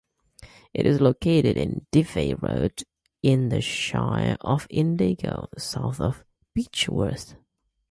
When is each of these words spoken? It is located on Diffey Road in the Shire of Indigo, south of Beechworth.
It 0.73 0.87
is 0.87 0.99
located 0.99 1.59
on 1.59 1.85
Diffey 1.91 2.33
Road 2.33 2.81
in 3.21 3.49
the 3.49 3.61
Shire 3.61 4.35
of 4.41 4.65
Indigo, 4.71 5.47
south 5.59 6.01
of 6.01 6.23
Beechworth. 6.57 7.35